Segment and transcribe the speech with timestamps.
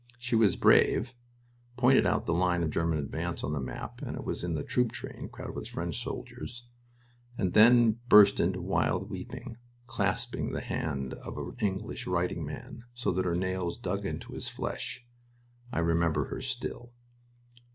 [0.17, 1.13] She was brave
[1.77, 4.57] pointed out the line of the German advance on the map and it was in
[4.57, 6.65] a troop train crowded with French soldiers
[7.37, 13.11] and then burst into wild weeping, clasping the hand of an English writing man so
[13.11, 15.05] that her nails dug into his flesh.
[15.71, 16.93] I remember her still.